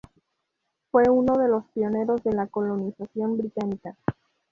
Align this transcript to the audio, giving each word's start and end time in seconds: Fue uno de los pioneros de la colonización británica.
Fue 0.89 1.03
uno 1.11 1.37
de 1.37 1.47
los 1.47 1.63
pioneros 1.75 2.23
de 2.23 2.33
la 2.33 2.47
colonización 2.47 3.37
británica. 3.37 3.95